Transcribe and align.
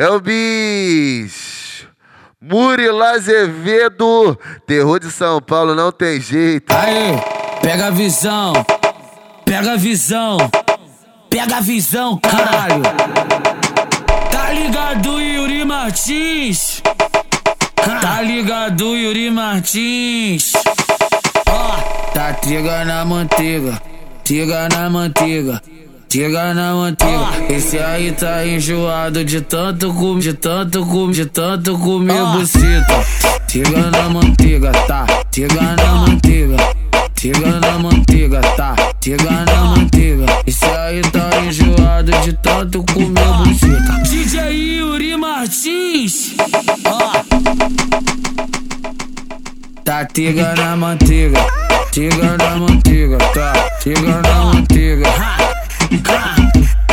É 0.00 0.08
o 0.08 0.18
bicho. 0.18 1.86
Murilo 2.40 3.02
Azevedo, 3.02 4.34
terror 4.66 4.98
de 4.98 5.10
São 5.10 5.42
Paulo, 5.42 5.74
não 5.74 5.92
tem 5.92 6.18
jeito. 6.18 6.74
Aí, 6.74 7.20
pega 7.60 7.88
a 7.88 7.90
visão, 7.90 8.54
pega 9.44 9.74
a 9.74 9.76
visão, 9.76 10.38
pega 11.28 11.58
a 11.58 11.60
visão, 11.60 12.16
caralho. 12.16 12.82
Tá 14.32 14.50
ligado, 14.52 15.20
Yuri 15.20 15.66
Martins? 15.66 16.80
Tá 18.00 18.22
ligado, 18.22 18.96
Yuri 18.96 19.30
Martins? 19.30 20.54
Ó, 21.46 22.12
tá 22.14 22.32
triga 22.32 22.86
na 22.86 23.04
manteiga, 23.04 23.78
triga 24.24 24.66
na 24.70 24.88
manteiga. 24.88 25.60
Chega 26.12 26.52
na 26.54 26.74
manteiga, 26.74 27.54
esse 27.54 27.78
aí 27.78 28.10
tá 28.10 28.44
enjoado 28.44 29.24
de 29.24 29.40
tanto 29.42 29.94
comer, 29.94 30.20
de 30.20 30.34
tanto 30.34 30.84
comer, 30.84 31.12
de 31.14 31.26
tanto 31.26 31.78
comer 31.78 32.26
buceta. 32.32 33.06
Chega 33.48 33.92
na 33.92 34.08
manteiga, 34.08 34.72
tá? 34.88 35.06
Chega 35.32 35.76
na 35.76 35.94
manteiga. 35.94 36.56
Chega 37.16 37.60
na 37.60 37.78
manteiga, 37.78 38.40
tá? 38.56 38.74
Chega 39.00 39.30
na 39.30 39.64
manteiga. 39.66 40.26
Esse 40.48 40.64
aí 40.64 41.00
tá 41.02 41.30
enjoado 41.46 42.10
de 42.24 42.32
tanto 42.32 42.82
comer 42.92 43.32
buceta. 43.44 44.02
DJ 44.02 44.78
Yuri 44.80 45.16
Martins. 45.16 46.34
Tá 49.84 50.08
chega 50.12 50.54
na 50.56 50.76
manteiga, 50.76 51.38
chega 51.94 52.36
na 52.36 52.56
manteiga, 52.56 53.18
tá? 53.32 53.52
Chega 53.80 54.20
na 54.22 54.44
manteiga. 54.46 55.49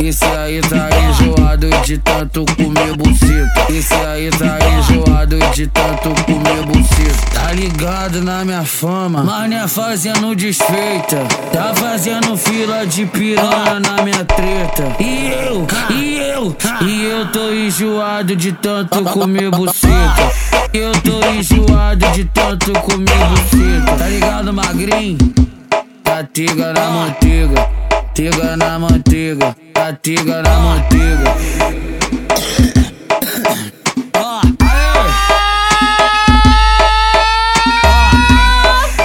Esse 0.00 0.24
aí 0.24 0.60
tá 0.60 0.88
enjoado 1.10 1.68
de 1.84 1.98
tanto 1.98 2.44
comer 2.56 2.96
buceta. 2.96 3.72
Esse 3.72 3.92
aí 3.94 4.30
tá 4.30 4.58
enjoado 4.78 5.38
de 5.52 5.66
tanto 5.66 6.10
comer 6.24 6.62
buceta. 6.64 7.30
Tá 7.34 7.52
ligado 7.52 8.22
na 8.22 8.44
minha 8.44 8.64
fama, 8.64 9.24
mas 9.24 9.52
é 9.52 9.66
fazendo 9.66 10.36
desfeita. 10.36 11.26
Tá 11.52 11.74
fazendo 11.74 12.36
fila 12.36 12.86
de 12.86 13.06
piranha 13.06 13.80
na 13.80 14.02
minha 14.02 14.24
treta. 14.24 14.96
E 15.00 15.32
eu, 15.46 15.66
e 15.90 16.18
eu, 16.18 16.56
e 16.80 17.04
eu 17.04 17.26
tô 17.32 17.52
enjoado 17.52 18.36
de 18.36 18.52
tanto 18.52 19.02
comer 19.02 19.50
buceta. 19.50 20.32
Eu 20.72 20.92
tô 21.02 21.28
enjoado 21.30 22.06
de 22.12 22.24
tanto 22.24 22.72
comer 22.72 23.26
buceta. 23.30 23.96
Tá 23.98 24.08
ligado, 24.08 24.52
magrinho? 24.52 25.18
Tá 26.04 26.22
tiga 26.22 26.72
na 26.72 26.90
manteiga 26.90 27.77
tiga 28.18 28.56
na 28.56 28.80
manteiga, 28.80 29.54
a 29.76 29.92
tiga 29.92 30.42
na 30.42 30.58
manteiga. 30.58 31.36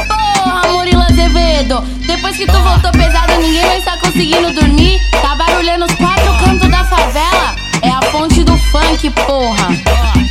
Porra, 0.08 0.68
Murilo 0.72 1.04
Azevedo, 1.04 1.82
depois 2.08 2.36
que 2.36 2.48
tu 2.48 2.58
voltou 2.58 2.92
pesado, 2.92 3.34
ninguém 3.40 3.64
mais 3.64 3.86
tá 3.86 3.96
conseguindo 3.98 4.52
dormir. 4.52 5.00
Tá 5.22 5.36
barulhando 5.36 5.86
os 5.86 5.94
quatro 5.94 6.34
cantos 6.44 6.70
da 6.72 6.84
favela. 6.84 7.56
É 7.84 7.90
a 7.90 8.02
fonte 8.12 8.44
do 8.44 8.58
funk, 8.58 9.12
porra. 9.12 10.23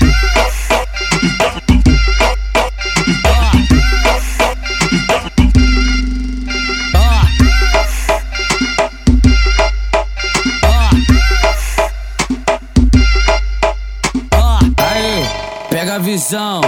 Pega 15.92 16.00
a 16.00 16.06
visão, 16.06 16.60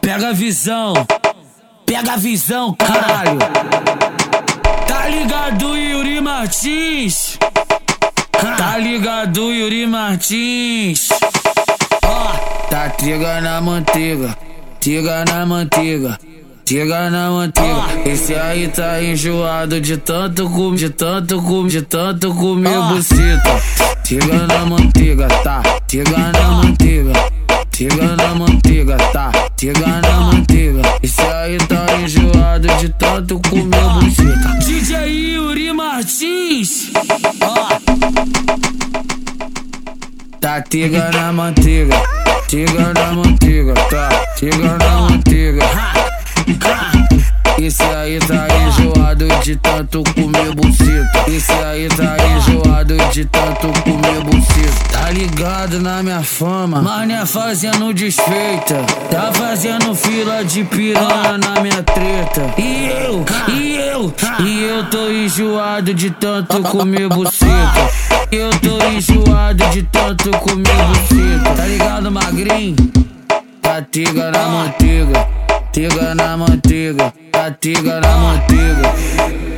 pega 0.00 0.28
a 0.30 0.32
visão, 0.32 0.94
pega 1.84 2.12
a 2.14 2.16
visão, 2.16 2.72
caralho. 2.72 3.38
Tá 4.88 5.08
ligado, 5.08 5.76
Yuri 5.76 6.22
Martins? 6.22 7.36
Tá 8.56 8.78
ligado, 8.78 9.52
Yuri 9.52 9.86
Martins? 9.86 11.10
Ó, 12.02 12.32
tá 12.70 12.88
triga 12.88 13.42
na 13.42 13.60
manteiga, 13.60 14.34
triga 14.80 15.22
na 15.26 15.44
manteiga. 15.44 16.18
Chega 16.66 17.10
na 17.10 17.30
manteiga, 17.30 18.08
esse 18.08 18.32
aí 18.32 18.68
tá 18.68 19.02
enjoado 19.02 19.80
de 19.80 19.96
tanto 19.96 20.48
comer, 20.48 20.76
de 20.76 20.90
tanto 20.90 21.42
comer, 21.42 21.68
de 21.68 21.82
tanto 21.82 22.32
comer 22.32 22.80
buceta. 22.88 23.60
Chega 24.04 24.46
na 24.46 24.64
manteiga, 24.64 25.26
tá? 25.42 25.62
Chega 25.90 26.16
na 26.16 26.50
manteiga. 26.52 27.09
Chega 27.80 28.14
na 28.14 28.34
manteiga, 28.34 28.94
tá? 29.10 29.32
Chega 29.58 30.02
na 30.02 30.20
manteiga. 30.20 30.82
Esse 31.02 31.22
aí 31.22 31.56
tá 31.56 31.86
enjoado 31.98 32.68
de 32.78 32.90
tanto 32.90 33.40
comer 33.48 33.80
buceta. 33.94 34.48
DJ 34.62 35.32
Yuri 35.32 35.72
Martins, 35.72 36.90
ó. 37.40 37.68
Tá 40.42 40.62
chega 40.70 41.10
na 41.10 41.32
manteiga, 41.32 41.96
chega 42.50 42.92
na 42.92 43.12
manteiga, 43.12 43.72
tá? 43.72 44.10
Chega 44.38 44.76
na 44.76 45.00
manteiga. 45.00 45.64
Esse 47.60 47.82
aí 47.82 48.18
tá 48.20 48.46
enjoado 48.66 49.28
de 49.42 49.54
tanto 49.56 50.02
comer 50.14 50.54
buceta. 50.54 51.30
Esse 51.30 51.52
aí 51.52 51.88
tá 51.88 52.16
enjoado 52.34 52.96
de 53.12 53.26
tanto 53.26 53.68
comer 53.82 54.24
buceta. 54.24 54.88
Tá 54.90 55.10
ligado 55.10 55.78
na 55.78 56.02
minha 56.02 56.22
fama, 56.22 56.80
mas 56.80 57.10
é 57.10 57.26
fazendo 57.26 57.92
desfeita. 57.92 58.82
Tá 59.10 59.30
fazendo 59.34 59.94
fila 59.94 60.42
de 60.42 60.64
piranha 60.64 61.36
na 61.36 61.60
minha 61.60 61.82
treta. 61.82 62.54
E 62.56 62.86
eu, 62.86 63.24
e 63.46 63.76
eu, 63.76 64.14
e 64.42 64.62
eu 64.64 64.88
tô 64.88 65.10
enjoado 65.10 65.92
de 65.92 66.08
tanto 66.12 66.62
comer 66.62 67.10
buceta. 67.10 67.90
Eu 68.32 68.48
tô 68.60 68.82
enjoado 68.86 69.68
de 69.70 69.82
tanto 69.82 70.30
comer 70.38 70.82
buceta. 70.88 71.54
Tá 71.54 71.66
ligado, 71.66 72.10
magrinho? 72.10 72.76
Tá 73.60 73.82
tiga 73.82 74.30
na 74.30 74.48
manteiga 74.48 75.40
tiga 75.72 76.14
na 76.14 76.36
manteiga, 76.36 77.12
a 77.40 77.50
tiga 77.50 78.00
na 78.00 78.18
manteiga. 78.18 79.49